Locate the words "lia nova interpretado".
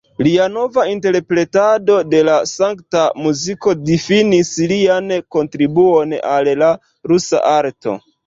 0.25-1.97